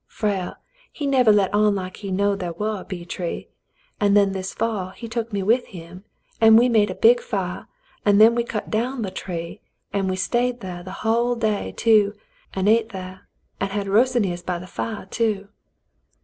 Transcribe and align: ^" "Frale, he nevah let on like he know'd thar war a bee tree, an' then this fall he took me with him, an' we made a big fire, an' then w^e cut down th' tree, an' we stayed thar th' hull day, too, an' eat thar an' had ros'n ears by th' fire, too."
^" 0.01 0.03
"Frale, 0.07 0.55
he 0.91 1.05
nevah 1.05 1.29
let 1.29 1.53
on 1.53 1.75
like 1.75 1.97
he 1.97 2.09
know'd 2.09 2.39
thar 2.39 2.53
war 2.53 2.81
a 2.81 2.83
bee 2.83 3.05
tree, 3.05 3.49
an' 3.99 4.15
then 4.15 4.31
this 4.31 4.51
fall 4.51 4.89
he 4.89 5.07
took 5.07 5.31
me 5.31 5.43
with 5.43 5.67
him, 5.67 6.05
an' 6.41 6.55
we 6.55 6.67
made 6.67 6.89
a 6.89 6.95
big 6.95 7.19
fire, 7.21 7.67
an' 8.03 8.17
then 8.17 8.33
w^e 8.33 8.47
cut 8.49 8.71
down 8.71 9.03
th' 9.03 9.13
tree, 9.13 9.61
an' 9.93 10.07
we 10.07 10.15
stayed 10.15 10.61
thar 10.61 10.81
th' 10.83 10.87
hull 10.87 11.35
day, 11.35 11.71
too, 11.77 12.15
an' 12.55 12.67
eat 12.67 12.91
thar 12.91 13.27
an' 13.59 13.69
had 13.69 13.85
ros'n 13.85 14.25
ears 14.25 14.41
by 14.41 14.57
th' 14.57 14.69
fire, 14.69 15.05
too." 15.05 15.49